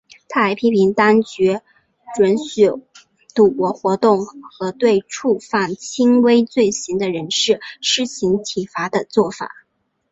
[0.29, 1.59] 他还批评当局
[2.17, 2.71] 准许
[3.35, 9.51] 赌博活动和对触犯轻微罪行的人士施行体罚的作法。